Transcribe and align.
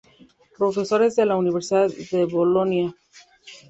Profesores 0.57 1.15
de 1.15 1.27
la 1.27 1.35
Universidad 1.37 1.87
de 1.87 2.25
Bolonia 2.25 2.95